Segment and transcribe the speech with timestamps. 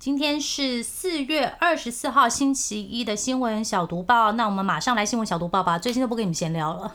[0.00, 5.78] 今天是四月二十四号星期一的新闻小读报，那我们马上来新闻小读报吧。
[5.78, 6.94] 最近都不跟你们闲聊了。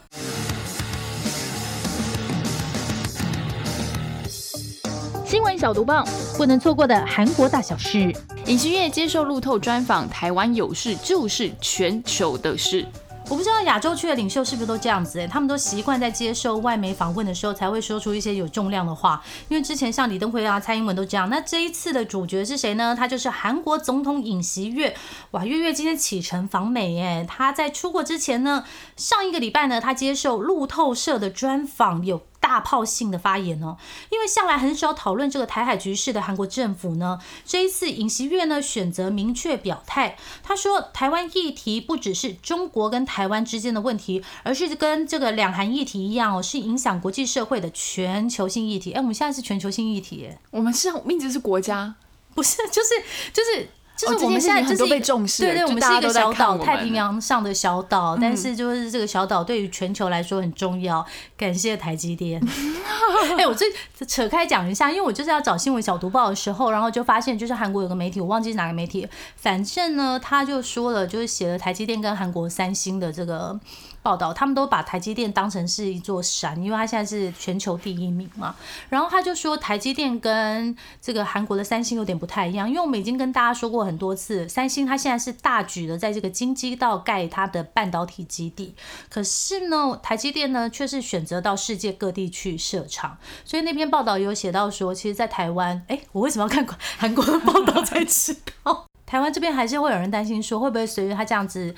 [5.23, 6.03] 新闻小读报，
[6.35, 8.11] 不能错过的韩国大小事。
[8.47, 12.87] 尹锡悦接受路透专访，台湾有事就是全球的事。
[13.27, 19.21] 我不知道亚洲区的领袖是不是都这样子哎，他们都习惯在接受外媒访问的时候才会说出一些有重量的话。
[19.49, 21.27] 因为之前像李登辉啊、蔡英文都这样。
[21.27, 22.95] 那这一次的主角是谁呢？
[22.95, 24.95] 他就是韩国总统尹锡月。
[25.31, 28.63] 哇，月月今天启程访美哎，他在出国之前呢，
[28.95, 32.21] 上一个礼拜呢，他接受路透社的专访有。
[32.45, 33.75] 大炮性的发言哦，
[34.11, 48.91] 因为向来很少讨论这个台海局势的韩国政府呢，这一次尹锡悦呢选择明确表态，他说台湾议题不只是中国跟台湾之间的问题，而是跟这个两韩议题一样哦，是影响国际社会的全球性议题。
[48.91, 51.95] 哎，我们现在是全球性议题，我们是一直是国家，
[52.35, 52.89] 不是，就是
[53.33, 53.69] 就是。
[53.95, 61.05] 就是我们现在很多被重视，对对，我们是一个小岛，太平洋上的小岛，但是就是这个小岛对于全球来说很重要。
[61.37, 62.41] 感谢台积电。
[63.37, 63.65] 哎，我这
[64.05, 73.59] 扯开讲一下，因为我就是要找新闻小读报的时候，然后就发现就是韩国有个媒体，我忘记是哪个媒体，反正呢他就说了，就是写了台积电跟韩国三星的这个。
[74.05, 78.55] 报道，他们都把台积电当成是一座山，因为它现在是全球第一名嘛。
[78.87, 88.75] 然后他就说，台积电跟这个韩国的三星有点不太一样，因为我们已经跟大家说过很多次，三星它现在是大举的在这个京畿道盖它的半导体基地，
[89.09, 93.17] 可是呢，台积电呢却是选择到世界各地去设厂。
[93.43, 96.63] 所以那篇报道有写到说，其实，在台湾，哎，我为什么要看
[96.97, 98.85] 韩国的报道才知道？
[99.05, 101.73] 台湾这边还是会有人担心说，会不会随着他这样子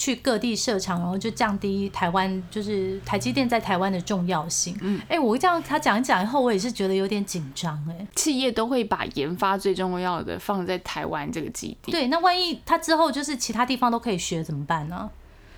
[0.00, 4.74] 去各地设厂，然后就降低台湾就是台积电在台湾的重要性？
[4.80, 7.78] 嗯，哎，我这样他讲一讲以后，我也是觉得有点紧张。
[7.86, 11.92] 哎，企业都会把研发最重要的放在台湾这个基地。
[11.92, 15.10] 对，那万一他之后就是其他地方都可以学怎么办呢？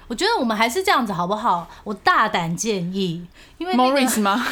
[0.08, 1.70] 我觉得我们还是这样子好不好？
[1.84, 3.24] 我大胆建议，
[3.58, 4.44] 因为 Morris 吗？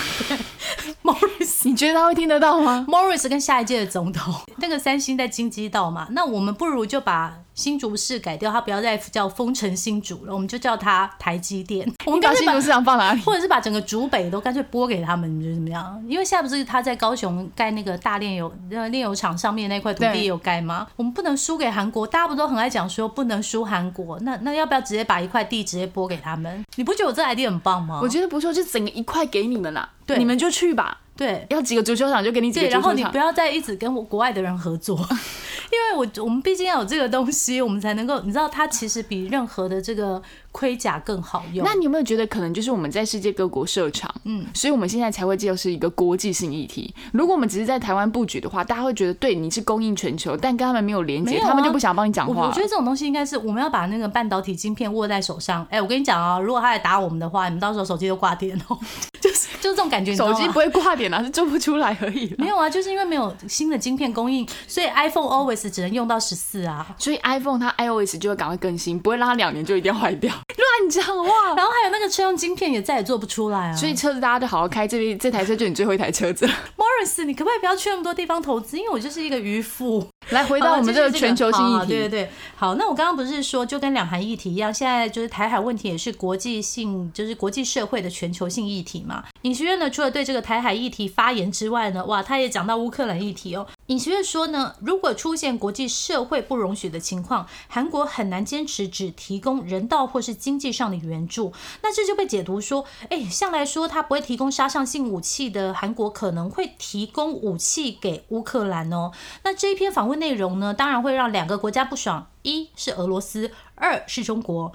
[1.02, 7.38] Morris，你觉得他会听得到吗？Morris 跟下一届的总统，那个三星在金鸡道嘛，那我们不如就把。
[7.54, 11.90] 新竹市改掉，它不要再叫丰城新竹了，我们就叫它台积电。
[12.06, 13.20] 我们把新竹市场放哪里？
[13.22, 16.02] 或者是把整个竹北都干脆拨给他们，你觉得怎么样？
[16.06, 20.86] 因为现在不是他在高雄盖那个大炼油呃炼油厂上面那块土地有盖吗？
[20.96, 24.18] 我们不能输给韩国，大家不都很爱讲说不能输韩国？
[24.20, 26.64] 那那要不要直接把一块地直接拨给他们？
[26.76, 28.00] 你不觉得我这 idea 很棒吗？
[28.02, 30.98] 我觉得不错，就整个一块给你们啦，对，你们就去吧。
[31.20, 32.80] 对，要几个足球场就给你几个足球场。
[32.80, 34.96] 然后你不要再一直跟我国外的人合作，
[35.70, 40.22] 因为我我们毕竟要有这个东西，我们才能够，你知道，它其实比任何的这个。
[40.52, 41.64] 盔甲更好用。
[41.64, 46.92] 那你有没有觉得可能就是我们在世界各国设厂，嗯，所以我们现在才会就是一个国际性议题。
[47.12, 52.48] 如果我们只是在台湾布局的话，大家会觉得对你是供应全球，但跟他们没有连接，他们就不想帮你讲话。
[52.48, 55.64] 我觉得这种东西应该是我们要把那个半导体晶片握在手上。
[55.70, 58.76] 哎，我跟你讲啊，如果他来打我们的话，你们到时候手机都挂电哦。
[59.20, 59.29] 就 是
[59.60, 62.34] 就是这种感觉，手机不会挂点啊，是做不出来而已。
[62.38, 66.86] 没有啊，就是因为没有新的晶片供应，所以 iPhone always 只能用到十四啊。
[66.98, 70.32] 所以 iPhone 它 iOS 就会赶快更新，不会让它两年就一定要坏掉。
[70.80, 73.76] 乱讲话，然后还有那个车用晶片也再也做不出来啊！
[73.76, 76.46] 所以车子大家都好好开，这这台车就你最后一台车子。
[76.46, 78.76] Morris，你可不可以不要去那么多地方投资？
[78.78, 80.06] 因为我就是一个渔夫。
[80.30, 82.30] 来回到我们这个全球性议题，对对对。
[82.54, 89.24] 好，那我刚刚不是说，就跟两韩议题一样，现在就是台海问题也是国际性，就是国际社会的全球性议题嘛。
[89.42, 93.66] 尹学院呢，除了对这个台海议题发言之外呢，哇，他也讲到乌克兰议题哦。
[93.86, 101.52] 尹学院说呢，如果出现国际社会不容许的情况，韩国很难坚持只提供人道或是经济上的援助。
[101.82, 109.10] 那这就被解读说，哎，向来说他不会提供杀伤性武器的韩国，可能会提供武器给乌克兰哦。
[109.42, 114.72] 那这一篇访问内容呢，当然会让两个国家不爽，一是俄罗斯，二是中国。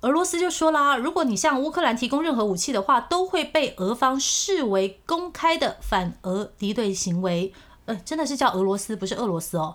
[0.00, 7.52] 俄罗斯就说啦，如果你向乌克兰提供任何武器的话，都会被俄方视为公开的反俄敌对行为。
[7.86, 9.74] 呃，真的是叫俄罗斯，不是俄罗斯哦，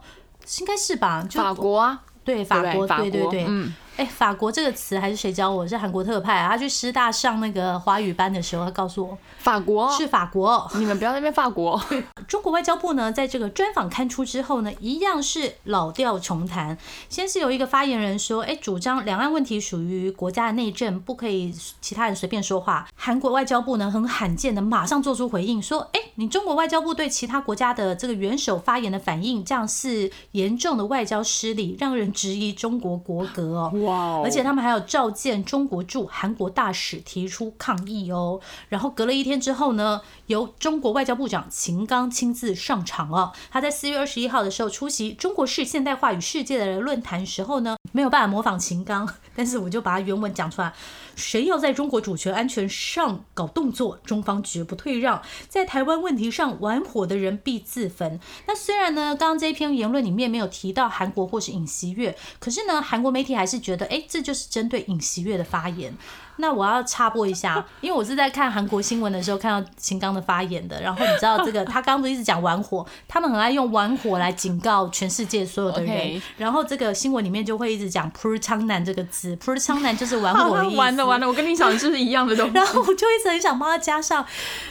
[0.59, 1.27] 应该是吧？
[1.31, 3.45] 法国啊，对，法国，对对对。
[3.47, 5.67] 嗯，哎，法国这个词还是谁教我？
[5.67, 6.45] 是韩国特派。
[6.49, 10.67] 他去师大上那个华语班的时候，他告诉我，法国是法国。
[10.75, 11.79] 你们不要那边法国。
[12.27, 16.75] 中国外交部呢，在这个专访刊出之后呢，一样是老调重弹。
[17.07, 22.87] 先是有一个发言人说，哎，主张两岸问题属于国家的内政，不可以其他人随便说话。
[22.95, 33.71] 韩国外交部呢，很罕见的马上做出回应，说，哎，你中国外交部对其他国家的这个元首发言的反应，这样是严重的外交失礼，让人质疑中国国格哦。
[33.83, 34.21] 哇！
[34.23, 38.39] 而且他们还有召见中国驻韩国大使提出抗议哦。
[38.69, 43.31] 然后隔了一天之后呢，由中国外交部长秦刚亲自上场了。
[43.51, 50.73] 他在四月二十一号的时候出席中国式现代化与世界的论坛时候呢，没有办法模仿秦刚， 但是我就把它原文讲出来。
[51.15, 55.21] 谁要在中国主权安全上搞动作，中方绝不退让。
[55.47, 58.19] 在台湾问题上玩火的人必自焚。
[58.47, 65.95] 那虽然呢，刚刚这一篇言论里面没有提到韩国或是尹锡悦，可是呢，韩国媒体还是觉觉得，哎，这就是针对尹锡悦的发言。
[66.37, 70.81] 那我要插播一下， 因为我是在看韩国新闻的时候看到秦刚的发言的。
[70.81, 76.21] 然后你知道这个，他刚刚不一直讲玩火，他们很爱用玩火来警告全世界所有的人。
[76.37, 80.77] 然后这个新闻里面就会一直讲 “pur 昌南”这个字，“pur 昌南” 就是玩火的意思。
[80.77, 82.53] 完了完了，我跟你讲的是一样的东西。
[82.53, 84.25] 然后我就一直很想帮他加上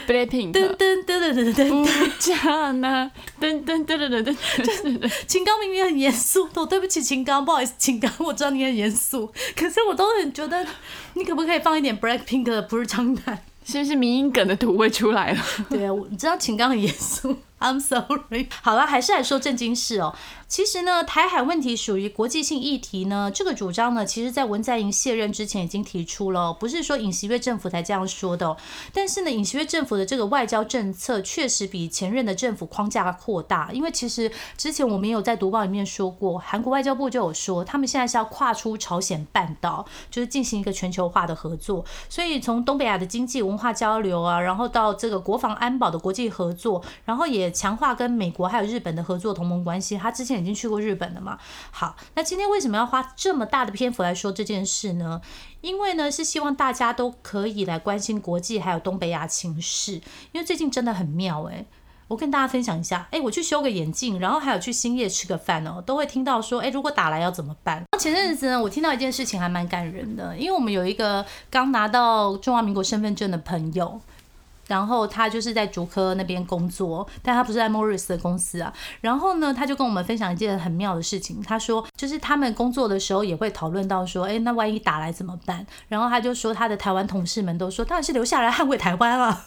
[0.07, 0.53] “blackpink”。
[0.53, 3.09] 噔噔噔噔噔噔噔，加呢？
[3.39, 10.65] 噔噔噔噔噔噔，就是秦刚明明很严肃，我对不起秦刚，不好意思，秦刚，我知道你很严肃，可是我都很觉得。
[11.15, 13.39] 你可不可以放一点 Blackpink 的不是枪弹？
[13.65, 15.41] 是不是民音梗的土味出来了？
[15.69, 17.33] 对啊，你知道情刚很严肃。
[17.63, 18.49] I'm sorry。
[18.61, 20.13] 好了，还是来说正经事哦。
[20.49, 23.31] 其实呢，台海问题属于国际性议题呢。
[23.33, 28.55] 这个主张呢，其实在文在寅卸任之前已经提出了，不是说尹锡悦政府才这样说的。
[28.93, 33.71] 但是呢，尹锡悦政府的这个外交政策确实比前任的政府框架扩大。
[33.71, 41.83] 因为其实之前我们有在读报里面说过，韩国外交部就有说，他们现在是要跨出朝鲜半岛，就是进行一个全球化的合作。
[42.09, 49.97] 所以从东北亚的经济文化交流啊，然后到这个国防安保的国际合作，然后也强化跟美国还有日本的合作同盟关系。
[49.97, 50.33] 他之前。
[50.33, 51.37] 已经去过日本了嘛？
[51.71, 55.21] 好，那今天为什么要花这么大的篇幅来说这件事呢？
[55.61, 59.93] 因为呢，是希望大家都可以来关心国际还有东北亚情势，
[60.31, 61.67] 因为最近真的很妙诶。
[62.09, 67.83] 我跟大家分享一下，哎，我去修个眼镜，然后还有去兴业吃个饭哦，都会听到说，哎，如果打来要怎么办？
[67.99, 74.01] 前阵子呢，我听到一件事情还蛮感人的，因为我们有一个刚拿到中华民国身份证的朋友。
[74.67, 78.73] 然后他就是在竹科那边工作，但他不是在 Morris 的公司啊。
[79.01, 81.41] 然后呢，他就跟我们分享一件很妙的事情。
[81.41, 85.65] 他说，就是他们工作的时候也会讨论到说，哎，那万一打来怎么办？
[85.89, 89.45] 然后他就说，他的台湾同事们都说，当然是留下来捍卫台湾啊。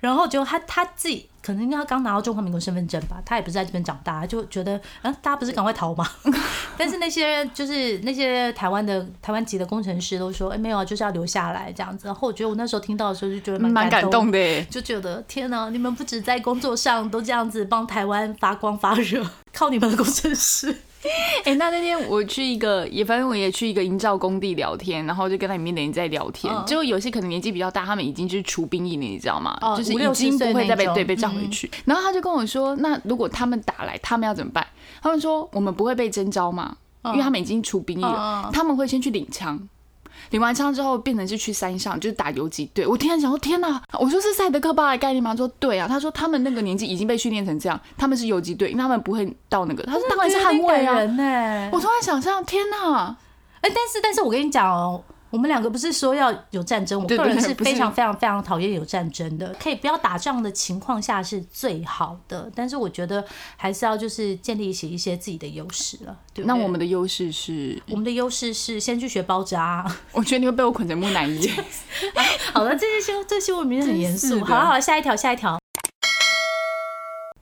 [0.00, 6.06] 然后就他他自己可能他刚拿到中华民国身份证吧，他也不是在这边长大，就觉得啊，大家不是赶快逃吗？
[6.76, 12.06] 但是那些就是那些台湾的台湾籍的工程师都说，哎，没有啊，就是要留下来这样子。
[12.06, 20.74] 然后我觉得我那时候听到的时候就觉得蛮感动的，就觉得天哪，你们不止在工作上都这样子帮台湾发光发热，靠你们的工程师。
[21.44, 29.58] 哎，那那天我去一个，也反正我也去一个营造工地聊天，然后就跟他里面的人在聊天，就有些可能年纪比较大，他们已经就是除兵役了，你知道吗？
[29.76, 31.70] 就是已经不会再被对被召回去。
[31.84, 34.66] 然后他就跟我说，那如果他们打来，他们要怎么办？
[35.02, 39.58] 他们说我们不会被征召嘛，因为他们已经除兵役了，他们会先去领枪。
[40.30, 42.86] 领完枪之后，变成是去山上，就是打游击队。
[42.86, 43.82] 我天，想说天哪！
[43.98, 45.34] 我说是赛德克巴的概念吗？
[45.34, 45.86] 说对啊。
[45.88, 49.82] 他说他们那个年纪已经被训练成这样，他们是游击队，他们不会到那个。
[49.84, 51.70] 他说当然是捍卫啊。
[51.72, 53.16] 我突然想象，天哪！
[53.60, 55.02] 哎，但是但是我跟你讲哦。
[55.30, 59.54] 我们两个不是说要有战争，我个人是非常非常非常讨厌有战争的。
[59.60, 63.24] 可以不要打仗的情况下是最好的，但是我觉得
[63.56, 66.18] 还是要就是建立起一些自己的优势了。
[66.34, 67.80] 对那我们的优势是？
[67.88, 69.86] 我们的优势是先去学包扎。
[70.10, 71.48] 我觉得你会被我捆成木乃伊。
[72.52, 74.44] 好了，这些新这新闻名很严肃。
[74.44, 75.60] 好了好了，下一条下一条。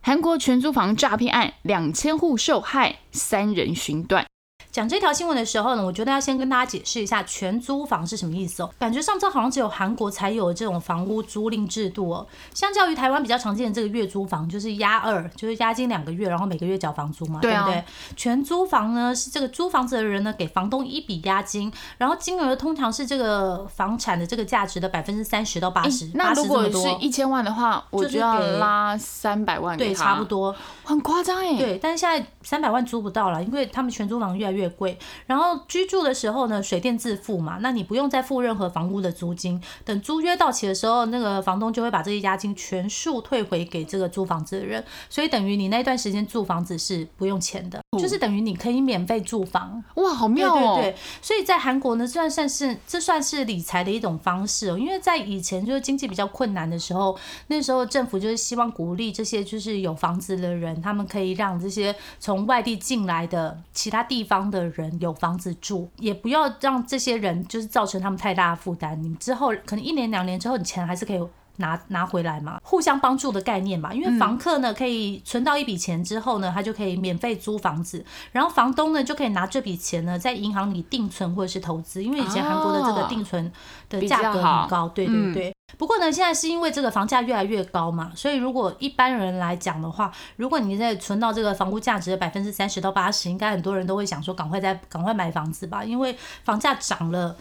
[0.02, 4.26] 韩国全租房诈骗案，两千户受害，三人寻断。
[4.71, 8.71] 讲这条新闻的时候呢，我觉得要先跟大家解释一下全租房是什么意思哦。
[8.79, 12.27] 感觉上这好像只有韩国才有这种房屋租赁制度哦。
[12.55, 17.83] 相较于台湾比较常见的这个月租房，就是押二，就是押金两个月，然后每个月缴房租嘛，对不对？
[18.15, 26.11] 全租房呢是这个租房子的人呢给房东一笔押金，然后金额通常是这个房产的这个价值的百分之三十到八十。
[26.15, 31.57] 那如果是一千万的话，我就要拉三百万对，差不多，很夸张哎。
[31.57, 34.58] 对，但是现在三百万租不到了，因为他们全租房越来越。
[34.59, 34.99] 越贵。
[35.27, 39.62] 然后居住的时候呢，水电自付嘛，那你不用再付任何房屋的租金。
[39.85, 49.83] 等租约到期的时候，那个房东就会把这些押金全数退回给这个租房子的人，所以等于你那段时间住房子是不用钱的，就是等于你可以免费住房。
[49.95, 50.75] 哇，好妙哦！
[50.76, 69.02] 对对对，所以在韩国呢，算算是这算是理财的一种方式哦，因为在以前就是经济比较困难的时候，那时候政府就是希望鼓励这些就是有房子的人，他们可以让这些从外地进来的其他地方的人有房子住，也不要让这些人就是造成他们太大的负担。
[69.02, 71.26] 你之后可能一年两年之后，你钱还是可以。
[71.59, 83.53] 拿拿回来嘛，互相帮助的概念嘛，因为房客呢可以存到一笔钱之后呢，他就可以免费租房子，然后房东呢就可以拿这笔钱呢在银行里定存或者是投资，因为以前韩国的这个定存
[83.88, 85.55] 的价格很高，对对对。
[85.77, 97.37] 不过呢，现在是因为这个房价越来越高嘛，所以如果一般人来讲的话，如果你在存到这个房屋价值的百分之三十到八十，应该很多人都会想说赶快再赶快买房子吧，因为房价涨了，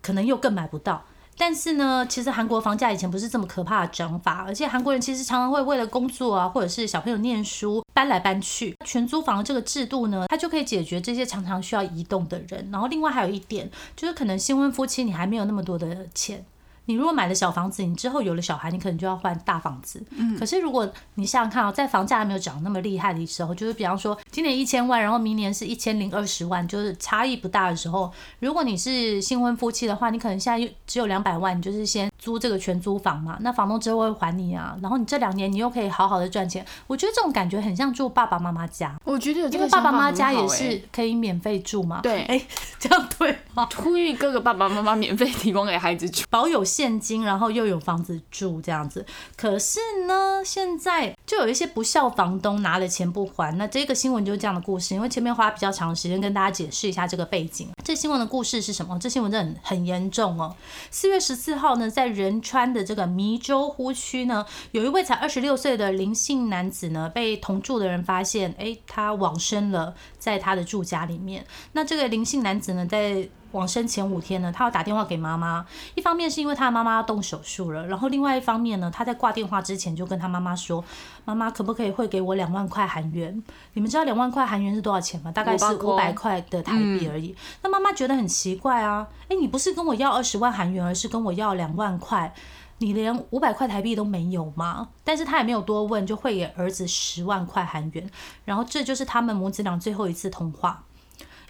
[0.00, 1.02] 可能又更买不到。
[1.40, 8.76] 但是呢，其实韩国房价以前不是这么可怕的涨法，而且韩国人其实常常会为了工作啊，或者是小朋友念书搬来搬去。
[8.84, 12.68] 全租房这个制度呢，它就可以解决这些常常需要移动的人。
[12.70, 16.44] 然后另外还有一点，就是可能新婚夫妻你还没有那么多的钱。
[16.90, 20.02] 你如果买了小房子，你之后有了小孩，你可能就要换大房子。
[20.10, 20.36] 嗯。
[20.36, 33.36] 可是如果你想想看啊，在房价还没有涨那么厉害的时候，就是比方说今年一千万，然后明年是一千零二十万，就是差异不大的时候，如果你是新婚夫妻的话，你可能现在只有两百万，你就是先租这个全租房嘛。
[33.40, 36.64] 那房东之后会还你啊，然后你这两年你又可以好好的赚钱。
[36.86, 38.96] 我觉得这种感觉很像住爸爸妈妈家。
[39.04, 42.00] 我觉得因为爸爸妈妈家也是可以免费住嘛。
[42.00, 42.22] 对。
[42.30, 42.40] 哎，
[42.78, 43.68] 这样对吗？
[43.76, 46.60] 呼吁各个爸爸妈妈免费提供给孩子住，保有。
[46.80, 49.04] 现金，然后又有房子住这样子，
[49.36, 53.54] 可是呢，现在就有一些不孝房东拿了钱不还。
[53.58, 54.94] 那这个新闻就是这样的故事。
[54.94, 57.68] 因为前面花比较长时间跟大家解释一下这个背景。
[57.84, 58.98] 这新闻的故事是什么？
[58.98, 60.56] 这新闻真的很很严重哦。
[60.90, 71.44] 四月十四号呢，在仁川的这个迷州呼区呢，有一位才二十六岁的林姓男子呢，被同住的人发现，哎，他往生了，在他的住家里面。
[71.72, 75.64] 那这个林姓男子呢，在往生前五天呢，他要打电话给妈妈。
[75.94, 80.84] 一方面是因为他的妈妈要动手术了，然后另外一方面呢，他在挂电话之前就跟他妈妈说
[81.24, 83.42] ：“妈妈，可不可以汇给我两万块韩元？
[83.74, 85.30] 你们知道两万块韩元是多少钱吗？
[85.32, 92.32] 大概是五百块的台币而已。”那妈妈觉得很奇怪啊，哎，你不是跟我要二十万韩元，而是跟我要两万块，
[92.78, 94.88] 你连五百块台币都没有吗？
[95.04, 98.10] 但是他也没有多问，就汇给儿子十万块韩元。
[98.44, 100.84] 然后这就是他们母子俩最后一次通话。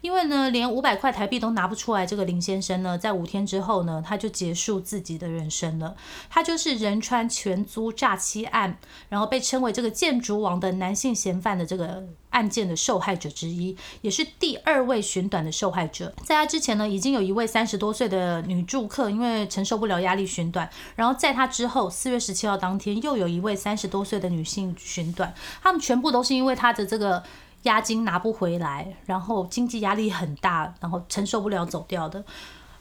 [0.00, 5.94] 因为呢，连五百块台币都拿不出来，这个林先生呢，在五天之后呢，他就结束自己的人生了。
[6.28, 8.78] 他就是仁川全租诈欺案，
[9.08, 16.12] 然后被称为这个建筑王的男性嫌犯的这个案件的受害者之一，也是第二位寻短的受害者。
[16.24, 20.68] 在他之前呢，已经有一位三十多岁的女住客，因为承受不了压力寻短。
[20.96, 25.34] 然后在他之后，四月十七号当天，又有一位三十多岁的女性寻短。
[25.62, 27.22] 他们全部都是因为他的这个。
[27.62, 32.24] 押金拿不回来，然后经济压力很大，然后承受不了走掉的。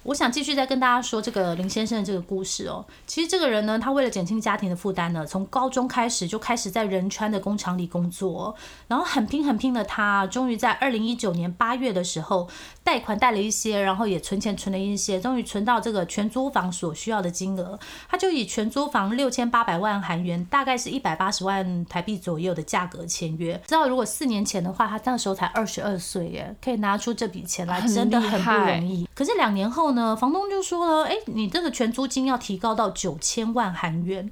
[0.09, 2.83] 我想继续再跟大家说这个林先生的这个故事哦。
[3.05, 8.55] 其实这个人呢，他为了减轻家庭的负担呢，从高中开始就开始在仁川的工厂里工作，
[8.87, 12.49] 然后很拼很拼的他，终于在二零一九年八月的时候，
[12.83, 17.79] 贷款贷了一些，然后也存钱存了一些，终于存到这个全租房所需要的金额。
[18.09, 23.53] 他就以全租房六千八百万韩元，大概是一百八十万台币左右的价格签约。
[23.67, 29.07] 知道如果四年前的话，他那时候才二十二岁耶，可以拿出这笔钱来，真的很不容易。
[29.13, 29.91] 可是两年后。
[29.91, 34.31] 呢，房东就说了，哎，你这个全租金要提高到九千万韩元。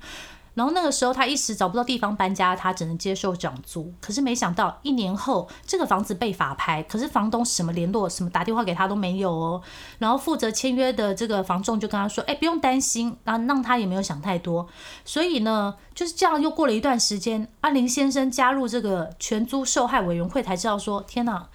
[0.53, 3.93] 然后那个时候他一时找不到地方搬家，他只能接受涨租。
[4.01, 9.61] 可是没想到一年后，这个房子被法拍，可是房东什么联络、什么打电话给他都没有哦。
[9.99, 14.67] 然后负责签约的这个房仲就跟他说，哎，不用担心，然后让他也没有想太多。
[15.05, 21.47] 所以呢，就是这样又过了一段时间，阿林先生加入这个全租受害委员会，才知道说，天哪！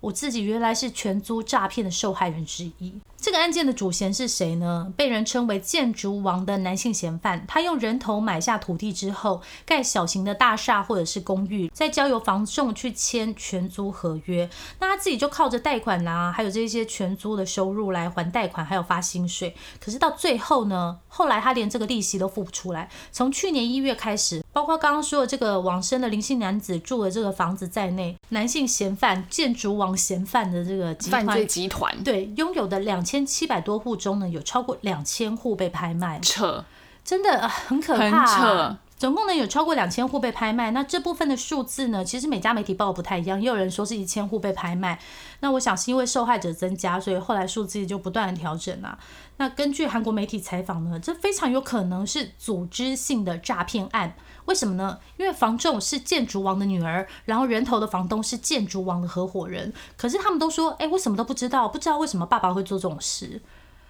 [0.00, 2.94] 我自己原来是全租诈骗的受害人之一。
[3.20, 4.92] 这个案件的主嫌是谁呢？
[4.96, 14.48] 被人称为“建筑王”的男性嫌犯，他用人头买下土地之后，盖小型的大厦或者是公寓，再交由房仲去签全租合约。
[14.78, 19.54] 那他自己就靠着贷款啊，还有这些全租的收入来还贷款，还有发薪水。
[19.80, 22.88] 可是到最后呢，后来他连这个利息都付不出来。
[23.12, 29.88] 从去年一月开始，包括刚刚说的这个往生的林姓男子住的这个房子在内，男性嫌犯建筑王。
[29.98, 36.64] 嫌犯的这个犯罪集团，对拥有的两千七百多户中呢，有超过两千户被拍卖，扯，
[37.02, 38.26] 真的很可怕。
[38.26, 40.72] 扯总共呢有超过两千户被拍卖。
[40.72, 44.98] 那这部分的数字呢，其实每家媒体报不太一样，也有人说是一千户被拍卖。
[45.40, 48.98] 那我想是因为受害者增加，所以后来数字就不断的调整啊。
[49.36, 54.14] 那根据韩国媒体采访呢，这非常有可能是组织性的诈骗案。
[54.48, 54.98] 为什么呢？
[55.18, 59.72] 因为房仲是建筑王的女儿，然后人头的房东是建筑王的合伙人。
[59.96, 63.40] 可是他们都说，哎，我什么都不知道，不知道为什么爸爸会做这种事。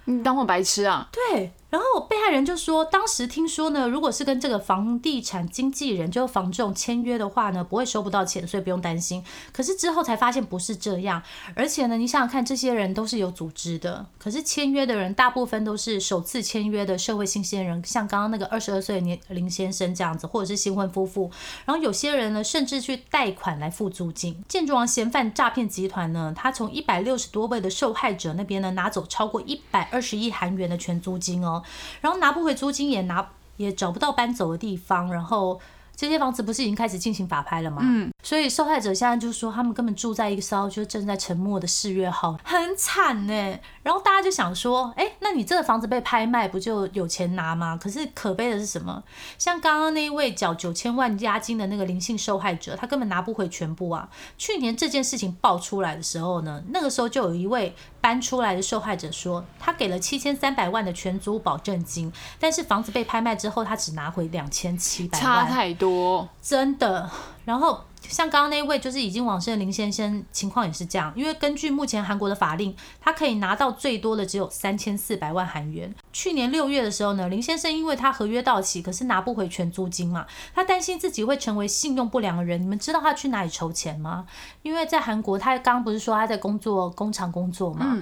[0.06, 1.08] 你当我白痴啊？
[1.12, 1.52] 对。
[1.70, 9.22] 然后被害人就说，当时听说呢，如果是跟这个房地产经纪人，就是房仲签约的话呢，不会收不到钱，所以不用担心。
[9.52, 11.22] 可是之后才发现不是这样，
[11.54, 21.30] 而且呢，你想想看，这些人都是有组织的，可是签约的人大部分都是首次签约的社会新鲜人，像刚刚那个二十二岁年林先生这样子，或者是新婚夫妇。
[21.66, 24.42] 然后有些人呢，甚至去贷款来付租金。
[24.48, 31.57] 建筑王嫌犯诈骗集团呢，他从一百六十多位的受害者那边呢，拿走超过一百二十亿韩元的全租金哦。
[32.00, 35.60] 然后拿不回租金，也拿也找不到搬走的地方，然后。
[36.00, 37.82] 这些房子不是已经开始进行法拍了吗？
[38.28, 43.58] 所以受害者现在就说他们根本住在一个艘就正在沉没的四月号，很惨呢。
[43.82, 47.74] 然后大家就想说，哎，那你这个房子被拍卖，不就有钱拿吗？
[47.82, 49.02] 可是可悲的是什么？
[49.38, 54.06] 像刚刚那一位缴九千万押金的那个灵性受害者，他根本拿不回全部啊。
[54.36, 66.28] 去年这件事情爆出来的时候呢，那个时候就有一位搬出来的受害者说，他给了七千三百万的全租保证金，但是房子被拍卖之后，他只拿回两千七百万，差太多。
[66.42, 67.10] 真的，
[67.46, 71.12] 然后像刚刚那位就是已经往生的林先生，情况也是这样。
[71.16, 75.94] 因为根据目前韩国的法令，他可以拿到最多的只有三千四百万韩元。
[76.12, 82.62] 去年六月的时候呢，林先生因为他合约到期，可是拿不回全租金嘛，他担心自己会成为信用不良的人。
[82.62, 84.26] 你们知道他去哪里筹钱吗？
[84.62, 87.98] 因为在韩国，他刚刚不是说他在工作工厂工作嘛。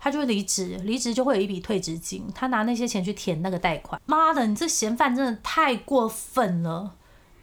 [0.00, 4.00] 他就离职，离职就会有一笔退职金，他拿那些钱去填那个贷款。
[4.06, 6.92] 妈的，你这嫌犯真的太过分了！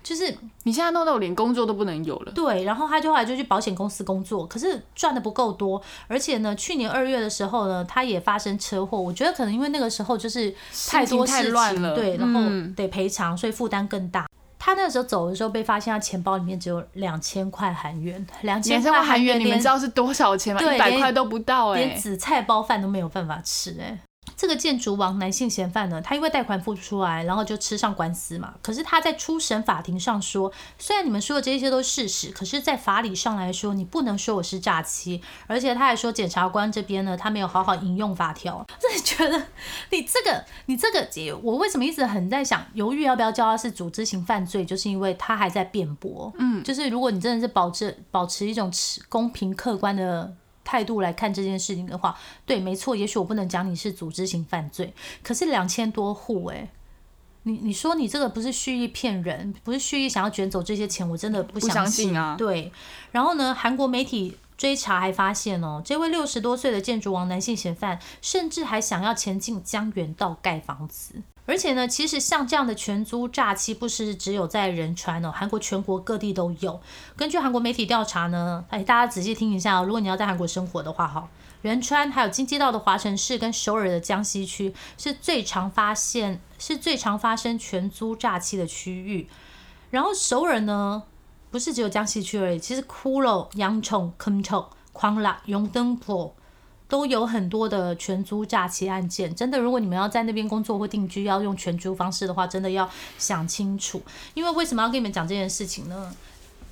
[0.05, 0.31] 就是
[0.63, 2.31] 你现在弄到我连工作都不能有了。
[2.31, 9.01] 对，然后他就后来就去保险公司工作，可是赚的不够多，而且呢，去年二月的时候呢，他也发生车祸。
[9.01, 10.53] 我觉得可能因为那个时候就是
[10.88, 11.33] 太多事
[11.74, 12.39] 情，对，然后
[12.75, 14.27] 得赔偿，所以负担更大。
[14.59, 20.62] 他那时候走的时候被发现，他钱包里面只有两千块韩元，两千块韩元，你们知道是多少钱吗？
[20.62, 24.00] 一百块都不到哎，连紫菜包饭都没有办法吃哎。
[24.38, 28.54] 这个建筑王男性嫌犯呢，他因为贷款付不出来，然后就吃上官司嘛。
[28.62, 35.22] 可是他在初审法庭上说，虽然你们说的这些都是事实，可是，在法理上来说，你不能说我是诈欺。
[35.48, 38.66] 而且他还说，检察官这边呢，他没有好好引用法条。
[38.79, 39.46] 真的觉得
[39.92, 41.07] 你这个，你这个，
[41.42, 46.31] 我为什么一直很在想，犹豫要不要叫他是组织型犯罪，就是因为他还在辩驳。
[46.38, 50.33] 嗯，就是如果你真的是保持保持一种持公平客观的。
[50.66, 56.68] 态度来看这件事情的话，对，没错，也许我不能讲你是组织型犯罪，可是两千多户，哎，
[57.44, 62.36] 你你说你这个不是蓄意骗人，不是蓄意想要卷走这些钱，我真的不相信啊。
[62.38, 62.72] 对，
[63.12, 71.22] 然后呢，韩国媒体追查还发现哦，这位六十多岁的建筑王男性嫌犯，甚至还想要前进江原道盖房子。
[71.48, 76.81] 而且呢，其实像这样的全租诈欺，不是只有在仁川哦，韩国全国各地都有。
[77.16, 81.29] 根据韩国媒体调查呢，哎，大家仔细听一下哦，如果你要在韩国生活的话，哈，
[81.62, 89.29] 仁川还有京畿道的华城市跟首尔的江西区是最常发现、是最常发生全租诈欺的区域。
[89.92, 91.03] 然后首尔呢，
[91.51, 96.34] 不是只有江西区而已，其实骷髅、阳冲、坑冲、狂拉、永登坡。
[96.87, 104.01] 都有很多的全租假期案件，真的，如果你们要在那边工作或定居，要用全租方式的话，真的要想清楚。
[104.33, 106.13] 因为为什么要跟你们讲这件事情呢？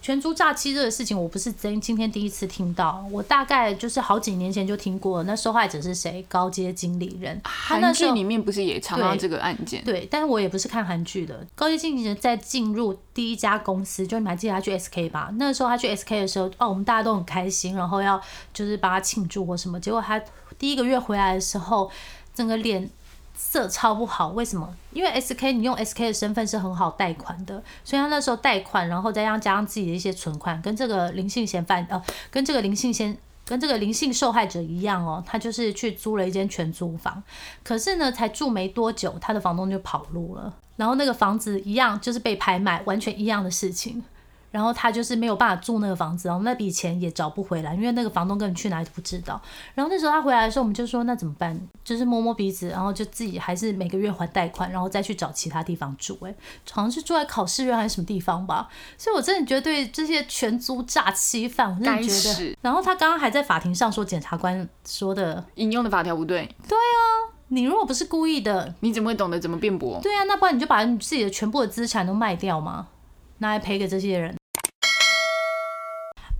[0.04, 5.24] 全租诈欺这个事情，我不是真今天第一次听到，我大概就是好几年前就听过。
[5.24, 6.22] 那受害者是谁？
[6.28, 7.39] 高阶经理人。
[7.46, 9.82] 韩剧里面不是也常常这个案件？
[9.86, 11.48] 对，但是我也不是看韩剧的。
[11.56, 15.32] 高阶经理人在进入第一家公司，就你还记得他去 SK 吧？
[15.39, 18.22] 那个时候他去 SK 的时候，哦，我们大家都很开心，然后要
[18.54, 19.80] 就是帮他庆祝或什么。
[19.80, 20.22] 结果他
[20.60, 21.89] 第一个月回来的时候，
[22.36, 22.89] 整个脸。
[23.46, 24.74] 色超不好，为什么？
[24.94, 32.02] 因为 S K 你用 S K 的身份是很好贷款的，所以他那时候贷款，然后再加加上自己的一些存款，跟这个灵性嫌犯呃，
[32.32, 37.22] 跟这个灵性先跟这个灵性受害者一样哦，他就是去租了一间全租房，
[37.64, 44.02] 可是呢，才住没多久，他的房东就跑路了，然后那个房子一样就是被拍卖，完全一样的事情。
[44.54, 49.42] 然后他就是没有办法住那个房子，然后那笔钱也找不回来，因为那个房东根本去哪里都不知道。
[49.74, 51.60] 然后那时候他回来的时候，我们就说那怎么办？
[51.84, 56.16] 就是摸摸鼻子，然后就自己还是每个月还贷款，然后再去找其他地方住。
[56.22, 56.36] 哎，
[56.70, 58.70] 好像是住在考试院还是什么地方吧。
[58.96, 62.58] 所以我真的觉得对这些全租诈欺犯，我真的觉得。
[62.62, 66.46] 然后他刚刚还在法庭上说检察官说的引用的法条不对。
[66.68, 67.34] 对啊。
[67.50, 70.00] 你如果不是故意的，你怎么会懂得怎么辩驳？
[70.02, 72.88] 对啊，那不然你就把你自己的全部的资产都卖掉吗，
[73.39, 74.36] 拿来赔给这些人。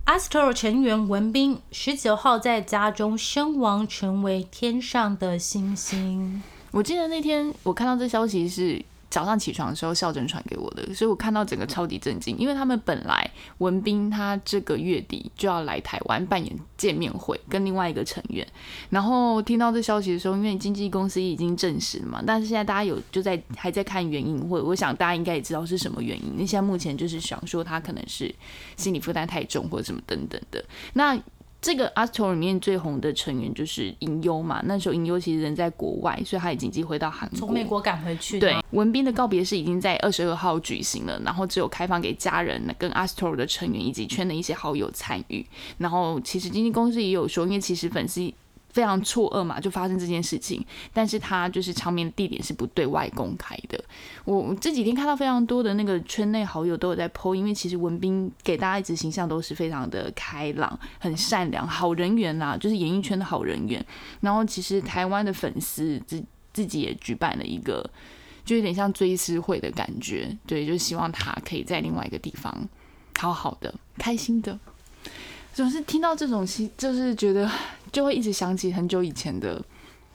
[0.06, 6.42] Astro 成员文斌十九号在家中身亡，成为天上的星星。
[6.72, 8.84] 我记得那天我看到这消息是。
[9.14, 18.44] 早上起床的时候，校正传给我的，所以我看到整个超级震惊，因为他们本来文斌他这个月底就要来台湾扮演见面会，跟另外一个成员，
[18.90, 28.34] 然后听到这消息的时候，因为经纪公司已经证实嘛，但是现在大家有就在还在看原因，或我想大家应该也知道是什么原因，那现在目前就是想说他可能是
[28.76, 31.16] 心理负担太重或者什么等等的，那。
[31.64, 38.38] 这个 Astro 里面最红的成员就是银优嘛，那时候银优其实人在国外，所以他已经机回到韩国，从美国赶回去。
[38.38, 45.46] 对，文斌的告别式已经在二十二号举行了，然后只有开放给家人、跟 Astro 的成员以及圈的一些好友参与。
[45.78, 48.30] 然后其实经纪公司也有说，因为其实粉丝。
[48.74, 53.82] 非常错愕嘛，就发生这件事情，但是他就是场面地点是不对外公开的。
[54.24, 63.82] 我这几天看到非常多的那个圈内好友都有在 po，因为其实文斌给大家一直形象都是非常的开朗、很善良、好人缘啦，就是演艺圈的好人缘。
[64.20, 66.20] 然后其实台湾的粉丝自
[66.52, 67.88] 自己也举办了一个，
[68.44, 72.52] 就有点像追思会的感觉，对，就希望他可以在另外一个地方
[73.16, 74.58] 好好的、开心的。
[75.52, 77.48] 总是听到这种戏，就是觉得
[77.94, 79.64] 就会一直想起很久以前的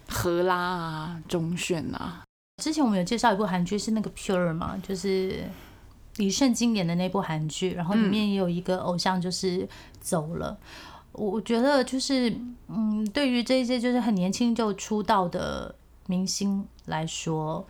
[0.10, 2.22] 荷拉啊、钟铉啊。
[2.62, 5.46] 之前我们有介绍一部韩剧，是那个《Pure》嘛，就是
[6.18, 9.66] 李圣经演的那部韩剧，然后里面也有一个偶像就是
[10.02, 10.60] 走了。
[11.14, 12.38] 我觉得就是，
[12.68, 15.74] 嗯，对于这些就是很年轻就出道的
[16.08, 17.66] 明星来说。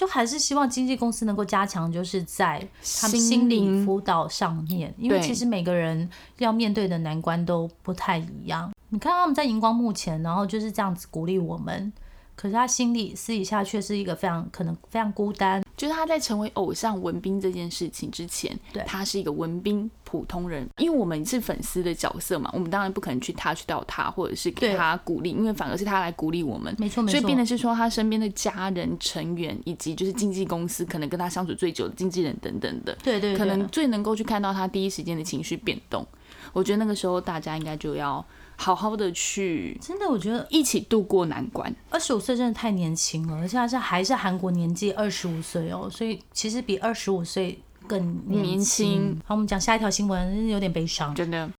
[0.00, 2.66] 就还是希望经纪公司能够加强，就是在
[3.02, 6.08] 他们心理辅导上面，因为其实每个人
[6.38, 8.72] 要面对的难关都不太一样。
[8.88, 11.92] 你看他们在荧光幕前，然后就是这样子鼓励我们。
[12.34, 20.68] 可是他心里私底下却是一个非常可能非常孤单，就是他在成为偶像文斌这件事情之前，对，他是一个文斌普通人。
[20.76, 27.18] 因为我们是粉丝的角色嘛，我们当然不可能去 touch 到他，或者是给他鼓励，因为反而是他来鼓励我们，没错没错。
[27.18, 36.06] 所以变的是说，他身边的家人成员以及就是经纪公司可能跟他相处最久的经纪人等等的，对对，可能最能够去看到他第一时间的情绪变动。
[36.52, 38.22] 我觉得那个时候大家应该就要。
[38.60, 41.74] 好好的去，真的，我觉得一起度过难关。
[41.88, 49.18] 二十五岁真的太年轻了，而且是还是韩国年纪二十五岁哦，所以其实比二十五岁更年轻。
[49.24, 51.50] 好，我们讲下一条新闻，有点悲伤，真的。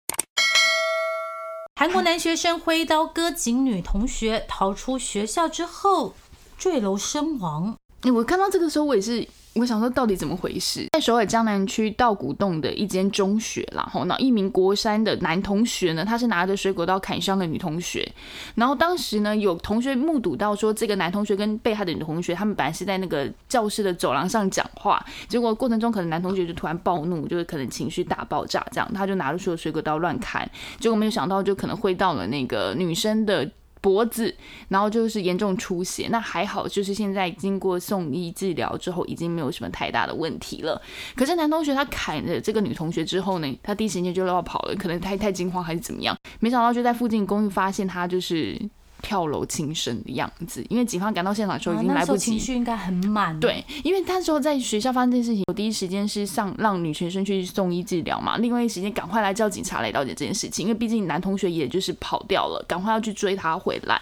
[1.77, 6.13] 韩国男学生挥刀割颈女同学，逃出学校之后
[6.59, 7.75] 坠楼身亡。
[8.15, 9.27] 我看到这个时候，我也是。
[9.55, 10.87] 我想说，到底怎么回事？
[10.93, 18.09] 在首尔江南区道谷洞的一间中学，然后那一名国三的男同学呢，他是拿着水果刀砍伤了女同学。
[18.55, 33.51] 然后当时呢，有同学目睹到说，这个男同学跟被害的女同学，他们本来是在那个教室的走廊上讲话，结果过程中可能男同学就突然暴怒，就是可能情绪大爆炸，这样他就拿着所有水果刀乱砍，结果没有想到就可能会到了那个女生的。
[33.81, 34.35] 脖子，
[34.69, 40.81] 然后就是严重出血，那还好，就是现在经过送医治疗之后，已经没有什么太大的问题了。
[41.17, 48.61] 可是男同学他砍了这个女同学之后呢，他第一时间就要跑了，可能太太惊慌还是怎么样，没想到就在附近公寓发现他就是。
[49.03, 52.31] 跳楼轻生的样子，因为警方赶到现场的时候已经来不及。
[52.31, 53.39] 情绪应该很满。
[53.41, 64.01] 对，因为那时候在学校发生这件事情，我第一时间是上让女学生去送医治疗嘛，另外一时间赶快来叫警察来了解这件事情，因为毕竟男同学也就是跑掉了，赶快要去追他回来。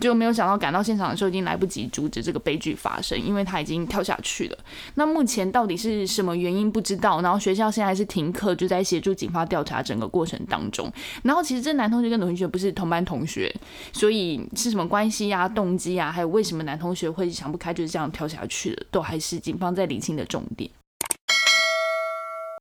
[0.00, 4.58] 结果没有想到赶到现场的时候已经来不及阻止这个悲剧发生，因为他已经跳下去了。
[4.94, 10.92] 那目前到底是什么原因不知道，然后学校现在是停课，就在协助警方调查整个过程当中。
[11.22, 13.54] 然后其实这男同学跟女同学不是同班同学，
[13.92, 15.28] 所以是什么关系？
[15.28, 20.70] 呀啊，动机啊，还有为什么男同学会想不开就是这样跳下去的，都还是警方在理清的重点。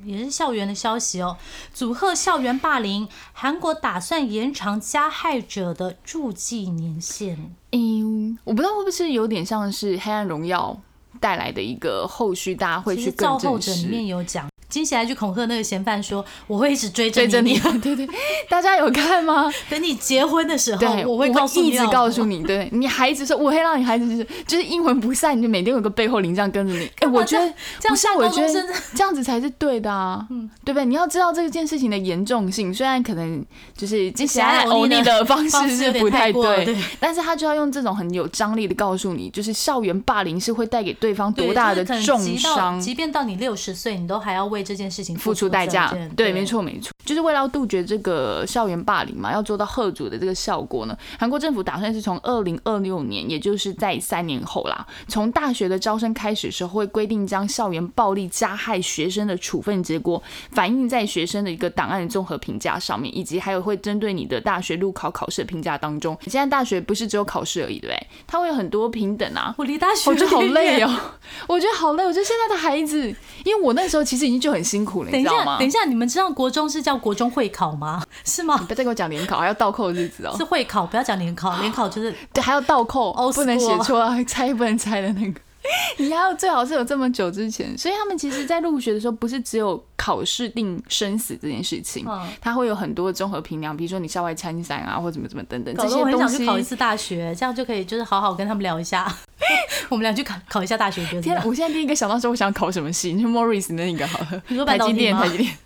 [0.03, 1.37] 也是校园的消息哦，
[1.73, 7.53] 组合校园霸凌，韩国打算延长加害者的住记年限。
[7.71, 10.75] 嗯，我不知道会不会是有点像是《黑暗荣耀》
[11.19, 14.50] 带来的一个后续，大家会去更后者里面有讲。
[14.71, 17.59] 金喜来去恐吓那个嫌犯说：“我会一直追着你。
[17.83, 18.07] ”对对，
[18.49, 19.51] 大家有看吗？
[19.69, 26.89] 等你结婚的时候，我会告诉你，一直告诉你，对你孩子说，我会让你孩子就是就是阴魂不散，你就每天有个背后灵这样跟着你。
[27.01, 27.53] 哎，我觉得
[27.89, 30.85] 不是，我觉得这样子才是对的啊，嗯，对不对？
[30.85, 44.60] 你要知道这件事情的严重性，虽然可能就是金喜来欧尼的方式是不太对，但是他就要用这种很有张力的告诉你，就是校园霸凌是会带给对方多大的重伤，即便到你六十岁，你都还要为。
[44.61, 45.91] 为这件事情付出代价。
[46.15, 50.97] 对，没错没错，就是为了要杜绝这个校园霸凌嘛，要做到贺主的这个效果呢。
[51.19, 60.21] 韩国政府打算是从二零二六年，也就是在三年后啦，从大学的招生开始时候，会规定将校园暴力加害学生的处分结果
[60.51, 66.17] 反映在学生的一个档案综合评价上面，以及还有会针对你的大学入考考试的评价当中。
[66.27, 68.07] 现在大学不是只有考试而已，对不对？
[68.27, 69.55] 它会有很多平等啊。
[69.57, 70.89] 我离大学，我觉得好累哦，
[71.47, 72.05] 我觉得好累。
[72.05, 73.07] 我觉得现在的孩子，
[73.43, 75.57] 因为我那时候其实已经就很辛苦了，你知道吗？
[75.57, 78.03] 等一下，你们知道国中是叫国中会考吗？
[78.25, 78.55] 是吗？
[78.57, 80.33] 不要再给我讲联考，还要倒扣日子哦。
[80.37, 85.39] 是会考，不要讲联考，联考就是对，还要倒扣，不能写错， 猜不能猜的那个。
[85.97, 92.05] 你要最好是有这么久之前，所以他们其实，在入学的时候，不是只有考试定生死这件事情，
[92.39, 96.45] 他会有很多综合评量，比如说你校外参赛啊，或怎么怎么等等这些东西。
[96.45, 99.11] 考一次大学，这样就可以就是好好跟他们聊一下。
[99.89, 103.13] 我们俩去考考一下大学，天，我现在第一个想到说，我想考什么系？
[103.13, 105.57] 就 Morris 那一个好了，台积电，台积电。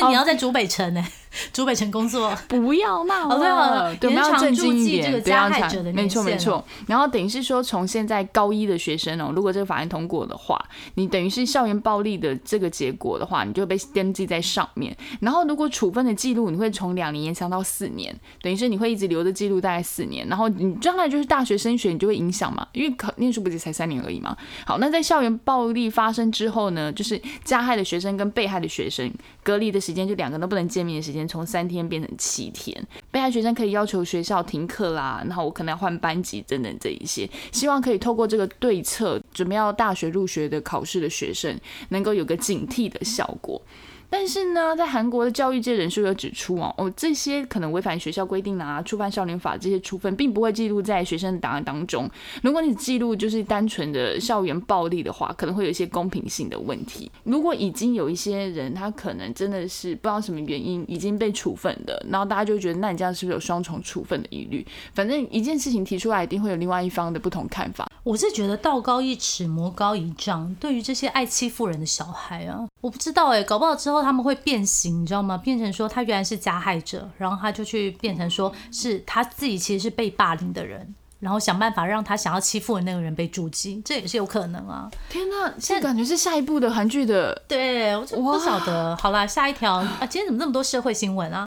[0.00, 1.04] 那你要在竹北城呢？
[1.52, 5.84] 竹北城工作 不要闹了，对，我们要正经一点，不要讲。
[5.92, 6.64] 没错没错。
[6.86, 10.58] 然后等于是说，从现在高一的学生哦，如果这个法案通过的话，
[10.94, 14.96] 你等于是校园暴力的这个结果的话，你就被登记在上面。
[15.20, 20.26] 然后如果处分的记录，你会从两年延长到四年，等于是你会一直留着记录大概四年。
[20.28, 24.36] 然后你将来就是大学升学，你就会影响嘛，因为考念书不是才三年而已嘛。
[24.64, 29.10] 好，那在校园暴力发生之后呢，就是加害的学生跟被害的学生
[29.42, 32.06] 隔离的时间，就两个都不能见面的时间，从三天变成。
[32.18, 41.54] 七天，被害学生可以要求学校停课啦，然后我可能要换班级等等这一些，希望可以透过这个对策，准备要大学入学的考试的学生，
[41.90, 43.60] 能够有个警惕的效果。
[44.08, 52.08] 但是呢，在韩国的教育界人士有指出哦，哦，这些可能违反学校规定啊、触犯少年法这些处分，并不会记录在学生的档案当中。
[52.42, 57.10] 如果你记录就是单纯的校园暴力的话，可能会有一些公平性的问题。
[57.24, 64.64] 如果已经有一些人他可能真的是不知道什么原因已经被处分的，然后大家就觉得那你这样是不是有双重处分的疑虑？
[64.94, 67.86] 反正一件事情提出来，一定会有另外一方的不同看法。
[68.06, 70.54] 我是觉得道高一尺，魔高一丈。
[70.60, 75.36] 对于这些爱欺负人的小孩啊，我不知道哎，搞不好之后他们会变形，你知道吗？
[75.36, 84.88] 变成说他原来是加害者，然后他就去变成说是他自己其实是被霸凌的人，然后想办法让他想要欺负的那个人被注击，这也是有可能啊！
[85.08, 88.94] 天哪，现在感觉是下一部的韩剧的，对，我不晓得。
[88.98, 91.44] 好啦，下一条啊，今天怎么那么多社会新闻啊？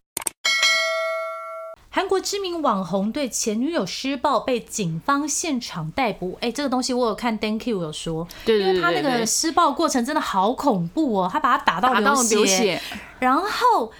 [1.90, 6.38] 韩国知名网红对前女友施暴被警方现场逮捕。
[6.40, 12.80] 哎，这个东西我有看 Thank you 有说，因为他那个施暴过程真的好恐怖哦，他把他打到流血，
[13.18, 13.92] 然后。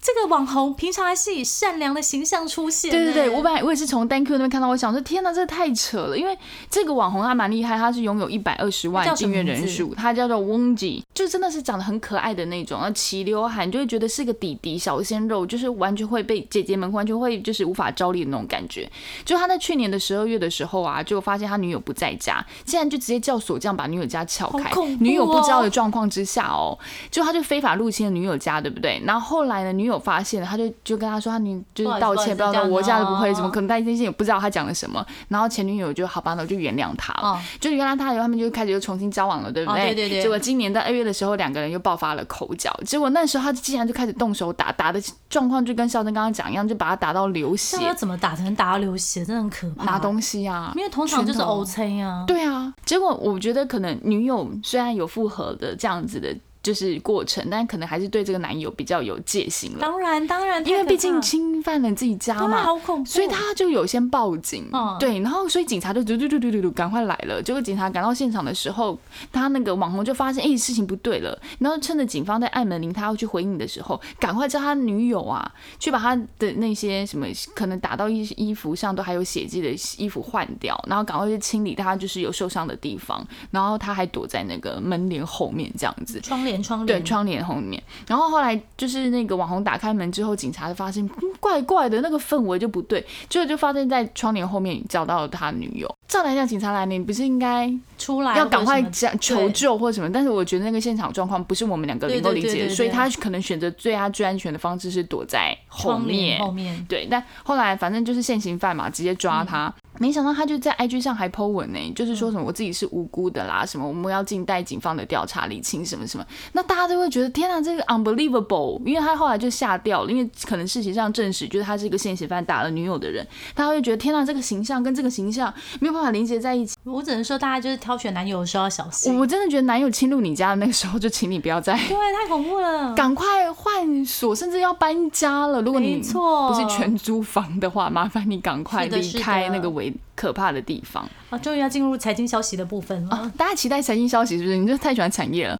[0.00, 2.90] 这个网红平常还是以善良的形象出现。
[2.90, 6.18] 对对对，我本来我也是从 Thank You 那边看到，我想说天哪，这太扯了。
[6.18, 6.36] 因为
[6.70, 18.90] 这个网红他蛮厉害，他是拥有一百二十万订阅人数，他叫做 Wonji，就真的是长得很可爱的那种，然后齐刘海，你就会觉得是个弟弟小鲜肉，就是完全会被姐姐们完全会就是无法招力的那种感觉。
[19.24, 26.78] 就他在去年的十二月的时候啊，就发现他女友不在家，竟然就直接叫锁匠把女友家撬开，女友不知道的状况之下哦，
[27.10, 29.00] 就他就非法入侵了女友家，对不对？
[29.04, 30.70] 然后后来呢，女友发现了，他就。
[30.82, 33.68] 就跟他说，他你就是道歉，不要道我家都不会，怎么可能？
[33.68, 35.04] 他内心也不知道他讲了什么。
[35.28, 37.40] 然后前女友就好吧，那我就原谅他了。
[37.60, 39.94] 就原谅他以后，他们就开始又重新交往了，对不对？
[39.94, 40.22] 对对对。
[40.22, 42.74] 结果今年在二月的时候，两个人又爆发了口角。
[42.84, 47.76] 结果那时候他竟然就开始动手打，打的状况就跟肖珍刚刚讲一样，就把他打到流血。
[47.76, 49.24] 他怎么打才能打到流血？
[49.24, 49.84] 真的很可怕。
[49.84, 52.24] 拿东西啊，因为通常就是 O C 啊。
[52.26, 52.72] 对啊。
[52.84, 56.34] 结果我觉得可能女友虽然有复合的这样子的。
[56.62, 59.78] 就是过程，但可能还是对这个男友比较有戒心了。
[59.80, 63.08] 当然，当然，因为毕竟侵犯了自己家嘛，好恐怖。
[63.08, 67.42] 所以他就有先报警，对，然后所以警察就嘟嘟嘟嘟嘟嘟赶快来了。
[67.42, 68.98] 结果警察赶到现场的时候，
[69.32, 71.38] 他那个网红就发现，哎，事情不对了。
[71.58, 83.26] 然后趁着警方在按门铃，他要去回应的时候，赶快叫他女友啊，去把他的那些什么可能打到衣衣服上都还有血迹的衣服换掉，然后赶快去清理他就是有受伤的地方。
[83.50, 86.49] 然后他还躲在那个门帘后面这样子，窗帘。
[86.62, 91.06] 窗对窗帘后面，然后后来就是那个网红打开门之后，警察就发现
[91.38, 95.94] 怪怪的，那个氛围就不对，结果就发现在窗帘后面找到了他女友。
[96.08, 97.72] 照来讲，警察来，你不是应该
[98.10, 100.10] 出来要赶快讲求救或什么？
[100.10, 106.40] 但是我觉得那个现场状况不是我们两个能够理解，所以他可能选择最他最安全的方式是躲在后面。
[106.40, 109.72] 后面对，但后来反正就是现行犯嘛，直接抓他。
[109.98, 116.24] 没想到他就在 IG 上还 po 文呢，就是说什么我自己是无辜的啦，什么我们要静待警方的调查理清什么什么。
[116.52, 126.76] 那大家都会觉得天啊，这个 unbelievable，因为他后来就下掉了，因为可能事实上证实，就是他是一个现行犯打了女友的人，大家会觉得天啊，这个形象跟这个形象没有办法连接在一起。
[126.84, 129.16] 我只能说，大家就是挑选男友的时候要小心。
[129.18, 135.60] 我真的觉得男友侵入你家的那个时候，就请你不要再对，太恐怖了，赶快换锁，甚至要搬家了。
[135.60, 141.06] 如果你错不是全租房的话，麻烦你赶快离开那个危可怕的地方。
[141.28, 143.30] 啊，终于要进入财经消息的部分了。
[143.36, 144.56] 大家期待财经消息是不是？
[144.56, 145.58] 你就太喜欢产业了。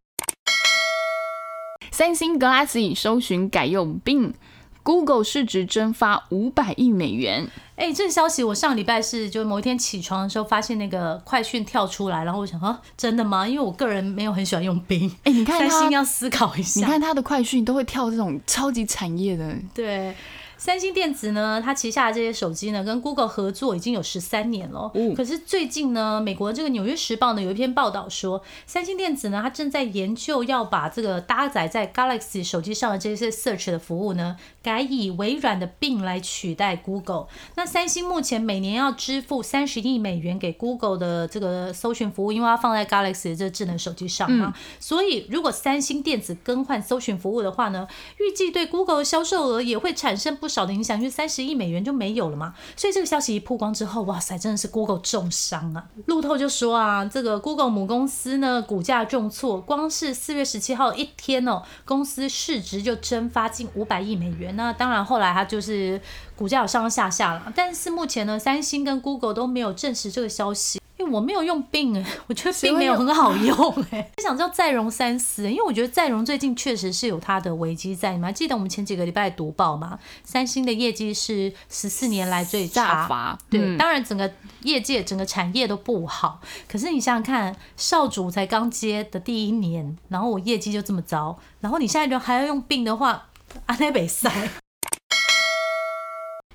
[1.92, 7.50] 三星 Galaxy 搜寻改用 Bing，Google 市值蒸发五百亿美元。
[7.81, 13.49] 哎，这个消息我上礼拜是就某一天起床的时候发现那个快讯跳出来，然后我想啊，真的吗？
[13.49, 15.11] 因为我个人没有很喜欢用 Bing。
[15.25, 20.14] 哎，你看 他，心要思考一下，你看他的快讯都会跳这种超级产业的，对。
[20.61, 24.92] 三星电子呢，它旗下的这些手机呢，跟 Google 合作已经有十三年了。
[25.16, 37.29] 可是最近呢，美国这个《纽约时报》呢有一篇报道说，三星电子呢，它正在研究要把这个搭载在 Galaxy 手机上的这些 Search 的服务呢，改以微软的 Bing 来取代 Google。
[37.55, 44.53] 那三星目前每年要支付三十亿美元给 Google 的这个搜寻服务，因为它放在 Galaxy 这智能手机上嘛。
[44.79, 52.53] 所以如果三星电子更换搜寻服务的话呢，预计对 Google 的销售额也会产生不少的影响，因为三十亿美元就没有了嘛。
[52.77, 55.87] 所以这个消息一曝光之后，哇塞，真的是 Google 重伤啊！
[56.07, 64.57] 路透就说啊，这个 Google 母公司呢股价重挫，光是四月十七号一天哦，公司市值就蒸发近五百亿美元。
[64.57, 66.01] 那当然后来它就是
[66.35, 70.80] 股价有上上下下了，但是目前呢，三星跟 Google 都没有证实这个消息。
[71.09, 74.11] 我没有用病哎，我觉得并没有很好用哎。
[74.23, 78.13] 想知道再融三思，因为我觉得再融最近确实是有它的危机在。
[78.13, 79.99] 你们还记得我们前几个礼拜读报吗？
[80.25, 84.31] 三星的业绩是十四年来最差，对，当然整个
[84.63, 86.41] 业界整个产业都不好。
[86.69, 93.29] 可是你想想看，少主才刚接的第一年，然后我业绩就这么糟，然后你现在就还要用病的话，
[93.67, 94.31] 阿内北塞。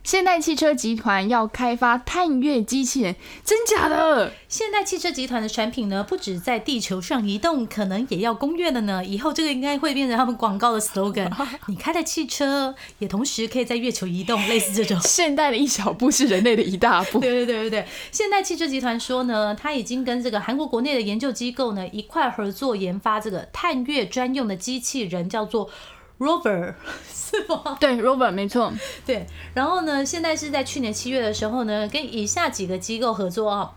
[0.06, 4.32] 现代汽车集团要开发探月机器人，真假的？
[4.48, 9.04] 现代汽车集团的产品呢，不止在地球上移动，可能也要攻略了呢。
[9.04, 11.32] 以后这个应该会变成他们广告的 slogan。
[11.66, 15.02] 你开的汽车也同时可以在月球移动，类似这种。
[15.02, 17.20] 现代的一小步是人类的一大步。
[17.20, 17.88] 对对对对对。
[18.12, 25.68] 现代汽车集团说呢，他已经跟这个韩国国内的研究机构呢一块合作研发这个探月专用的机器人，叫做。
[26.20, 26.74] Rover
[27.14, 27.78] 是吗？
[27.80, 28.72] 对，Rover 没错。
[29.06, 33.72] 对，然后呢，现在是在去年七月的时候呢，跟以下几个机构合作啊：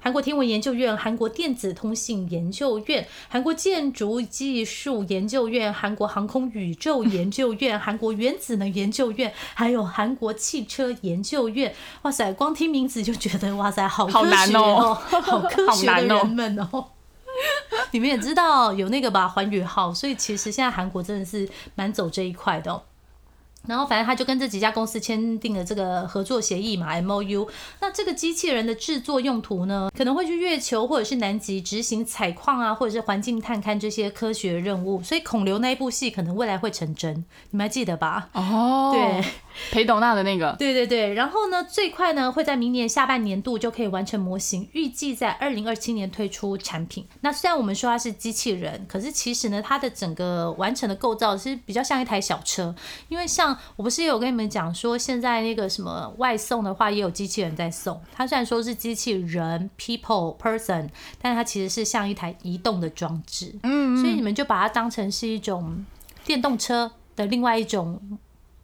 [0.00, 11.74] 韩国天文研究院、韩国电子通信研究院、韩国建筑技术研究院、韩国航空宇宙研究院、韩国原子能研究院，还有韩国汽车研究院。
[12.02, 16.84] 哇塞，光听名字就觉得哇塞，好好难哦，好科学的 人们哦。
[17.92, 22.82] 你们也知道有那个吧，环宇号，所以其实现在韩国真的是蛮走这一块的。
[23.66, 27.46] 然后反正他就跟这几家公司签订了这个合作协议嘛，M O U。
[27.80, 35.02] 那这个机器人的制作用途呢，可能会去月球或者是南极执行采矿啊，或者是环境探勘这些科学任务。
[35.02, 38.30] 所以孔刘那一部戏可能未来会成真，你们还记得吧？
[38.32, 39.24] 哦，对。
[39.70, 47.06] 裴斗娜的那个，对对对，然后呢，最快呢会在明年下半年度就可以完成模型，预计在二零二七年推出产品。
[47.20, 52.74] 那虽然我们说它是机器人，可是其实呢，它的整个完成的构造是比较像一台小车，
[53.08, 58.00] 因为像我不是有跟你们讲说，现在那个什么外送的话，也有机器人在送。
[58.14, 60.88] 它虽然说是机器人 （people person），
[61.20, 63.54] 但是它其实是像一台移动的装置。
[63.62, 65.84] 嗯，所以你们就把它当成是一种
[66.24, 68.00] 电动车的另外一种。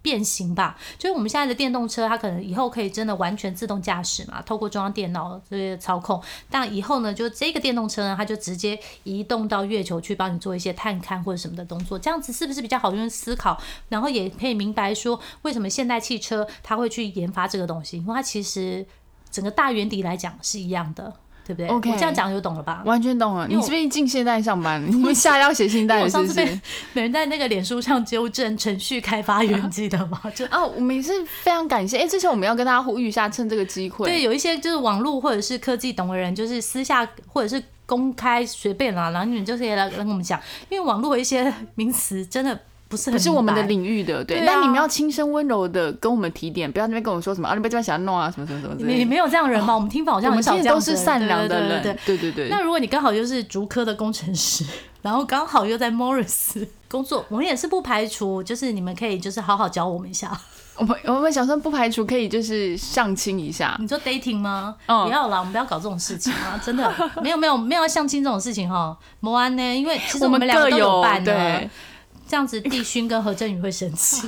[0.04, 6.22] 变形吧，就是我们现在的电动车，它可能以后可以真的完全自动驾驶嘛，透过中央电脑这些操控。
[6.50, 13.58] 但以后呢，就这个电动车呢，它就直接移动到月球去帮你做一些探勘或者什么的动作，这样子是不是比较好用思考？
[13.88, 18.84] 然后也可以明白说，为什么现代汽车它会去研发这个东西，因为它其实
[19.30, 21.14] 整个大原理来讲是一样的。
[21.46, 22.82] 对不对？OK，我这样讲就懂了吧？
[22.84, 23.46] 完全懂了。
[23.46, 24.82] 你是不是进现代上班？
[24.90, 26.60] 你们下要写信代是不是？
[26.94, 30.20] 每 人在那个脸书上纠正程序开发员，记得吗？
[30.34, 31.98] 就啊，我们也是非常感谢。
[31.98, 42.58] 哎，之前我们要跟大家呼吁一下，趁这个机会，对，有一些就是网络或者是科技懂的人，就是私下或者是公开随便啦，然后你们就可以来跟我们讲，因为网络的一些名词真的。
[42.88, 44.44] 不是不是我们的领域的，对。
[44.46, 48.74] 但你们要轻声温柔的跟我们提点，不要那边跟我说什么啊，你不要这样想弄啊，什么什么什么。
[48.76, 49.74] 你没有这样人吗？
[49.74, 52.48] 我们听法好像很少这样都是善良的人，对对对。
[52.48, 54.64] 那如果你刚好又是竹科的工程师，
[55.02, 60.30] 然后刚好又在 Morris 工作，我们也是不排除，就是你们可以就是好好教我们一下。
[60.76, 63.76] 我们我们小生不排除可以就是相亲一下。
[63.78, 64.74] 你说 dating 吗？
[64.86, 66.60] 不要啦，我们不要搞这种事情啊！
[66.64, 66.92] 真的
[67.22, 68.96] 没有没有没有相亲这种事情哈。
[69.20, 69.62] 摩安呢？
[69.62, 71.62] 因为其实我们两个都有伴的。
[72.34, 74.26] 这样子，帝勋跟何振宇会生气。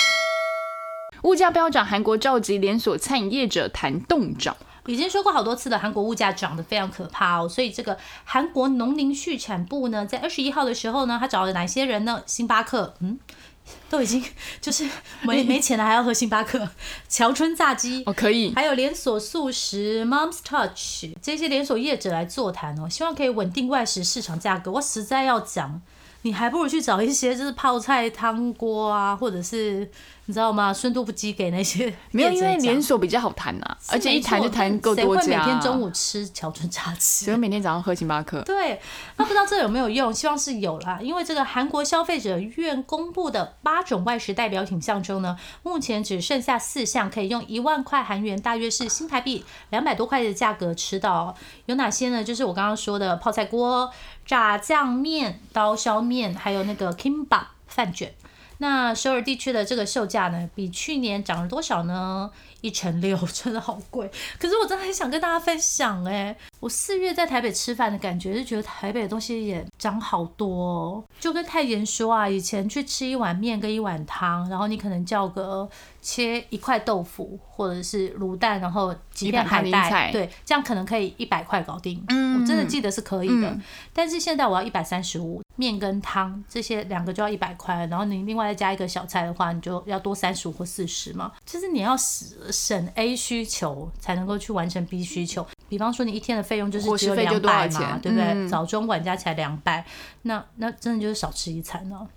[1.24, 4.54] 物价飙涨，韩国召集连锁餐饮业者谈冻涨。
[4.84, 7.48] 已经说过好多次了，韩国物价涨得非常可怕哦。
[7.48, 12.22] 所以这个韩国农林畜产部呢，在二十一号的时候呢，他找了哪些人呢？
[12.26, 13.18] 星巴克，嗯。
[13.88, 14.22] 都已经
[14.60, 14.86] 就是
[15.22, 16.68] 没没钱了，还要喝星巴克、
[17.08, 24.70] 乔春炸鸡哦，可以，还有连锁素食 Mom's Touch 这些连锁业者来座谈哦，希望可以稳定外食市场价格。
[24.70, 25.82] 我实在要讲，
[26.26, 29.88] 你还不如去找一些就是泡菜汤锅啊，或者是。
[30.28, 30.74] 你知道吗？
[30.74, 35.22] 孙都不寄给那些 没有，因为连锁比较好谈呐，而且一谈就谈够多家。
[35.22, 37.26] 谁会每天中午吃乔春炸鸡？
[37.26, 38.42] 谁会每天早上喝星巴克？
[38.42, 38.80] 对，
[39.16, 40.12] 那不知道这有没有用？
[40.12, 51.36] 希望是有啦，因为这个韩国消费者院公布的八种外食代表品项中呢，目前只剩下四项可以用一万块韩元，大约是新台币两百多块的价格吃到。
[51.66, 52.24] 有哪些呢？
[52.24, 53.88] 就是我刚刚说的泡菜锅、
[54.24, 58.12] 炸酱面、刀削面，还有那个 kimbap 饭卷。
[58.58, 62.30] 那首尔地区的这个售价呢，比去年涨了多少呢？
[62.62, 64.10] 一成六， 真的好贵。
[64.38, 70.48] 可是我真的很想跟大家分享哎，我四月在台北吃饭的感觉，是觉得台北的东西也涨好多。
[70.48, 71.04] 哦。
[71.20, 75.68] 就跟泰妍说啊，以前去吃一碗面跟一碗汤，然后你可能叫个
[76.00, 82.02] 切一块豆腐或者是卤蛋，然后几片海带，对，这样可能可以一百块搞定。
[82.08, 83.56] 嗯，我真的记得是可以的。
[83.92, 85.42] 但是现在我要一百三十五。
[85.58, 91.32] 面跟汤这些两个就要一百块，然后你另外再加一个小菜的话，你就要多三十五或四十嘛。
[91.46, 95.46] 就是你要省省 A 需求，才能够去完成 B 需求。
[95.68, 98.48] 比方说你一天的费用就是只有两百嘛，对不对？
[98.48, 99.84] 早中晚加起来两百，
[100.22, 102.08] 那那真的就是少吃一餐了。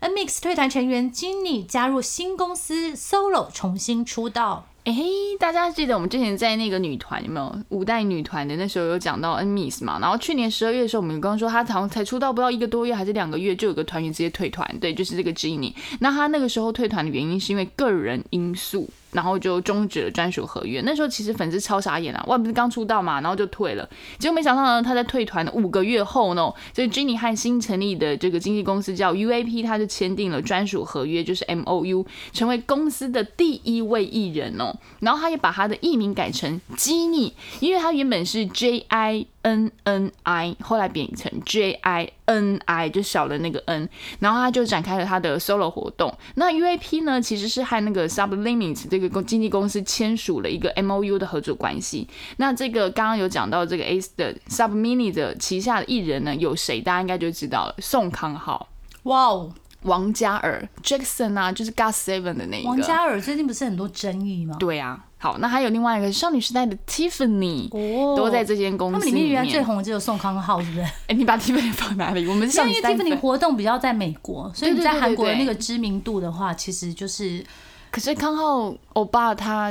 [0.00, 4.66] N Mix 退团成员 Jennie 加入新公司 Solo 重新出道。
[4.84, 4.94] 哎，
[5.38, 9.98] 大家记得我们之前在那个女团有没有五代女团的那时候有讲到 N Miss 嘛？
[10.00, 15.74] 然后去年十二月的时候，我们刚刚说她好像才出道不到一个多月还是两个月，就有个团员直接退团，对，就是这个 Jennie。
[16.00, 18.88] 那她那个时候退团的原因是因为个人因素。
[19.12, 20.80] 然后就终止了专属合约。
[20.84, 23.88] 那时候其实粉丝超傻眼啊，哇，不是刚出道嘛，然后就退了。
[24.18, 34.74] 结果没想到呢，他在退团的五个月后呢，所以 j e n n y 和新成立的这个经纪公司叫 UAP，他就签订了专属合约，就是 MOU，成为公司的第一位艺人哦。
[35.00, 39.26] 然后他也把他的艺名改成 j e n n y 因为他原本是 JI。
[39.42, 43.88] N N I 后来变成 J I N I 就少了那个 N，
[44.18, 46.12] 然后他就展开了他的 solo 活动。
[46.34, 52.08] 那 U A P 呢，其实是和那个 Sublimits 这个公经纪公司签署了一个 M O U 的合作关系。
[52.36, 56.80] 那这个刚刚有讲到这个 A 的 Submini 的旗下的艺人呢，有谁？
[56.80, 58.68] 大家应该就知道了，宋康昊。
[59.04, 59.52] 哇哦！
[59.84, 62.68] 王嘉尔，Jackson 啊，就是 Got Seven 的那一个。
[62.68, 64.56] 王嘉尔最近不是很多争议吗？
[64.60, 65.06] 对啊。
[65.22, 68.98] 好，那还有另外一个少女时代的 Tiffany，哦，都在这间公司。
[68.98, 70.82] 他们里面原来最红的只有宋康昊，是不是？
[71.08, 72.26] 哎，你把 Tiffany 放哪里？
[72.26, 77.44] 我们因为 Tiffany 活动比较在美国，所以你在韩国的那个知名度的话，其实就是。
[77.90, 79.70] 可是康昊欧巴他，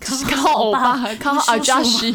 [0.00, 2.10] 康昊欧巴，康昊阿扎西，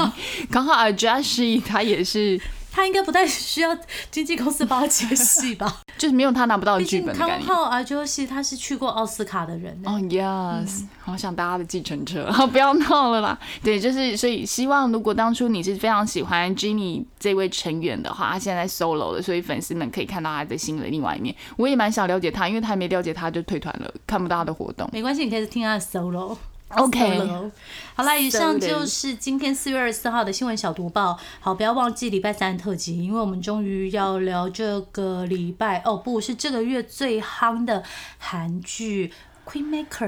[0.51, 2.37] 康昊阿扎西他也是。
[2.75, 3.69] 他应该不太需要
[4.09, 5.81] 经纪公司帮他接戏吧？
[5.95, 7.15] 就是没有他拿不到剧本。
[7.15, 9.79] 康浩啊，就是他是去过奥斯卡的人。
[9.85, 13.37] 哦，yes，好想搭他的计程车，不要闹了啦。
[13.63, 21.35] 对，就是所以希望，如果当初你是非常喜欢 Jennie 这位成员的话，他现在 solo 了，所以粉丝们可以看到他的新的另外一面。
[21.57, 24.89] 我也蛮想了解他，因为他还没了解他就退团了，看不到他的活动。
[24.91, 26.35] 没关系，你可以听他的 solo。
[26.77, 27.51] OK，
[27.95, 31.17] 好了，以上就是今天四月二十四号的新闻小读报。
[31.39, 37.83] 好，不要忘记礼拜三特辑，因为我们终于要聊这个礼拜哦，不是这个月最夯的
[38.17, 39.11] 韩剧
[39.51, 40.07] 《Queen Maker》。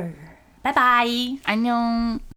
[0.62, 1.08] 拜拜，
[1.44, 2.35] 安妞。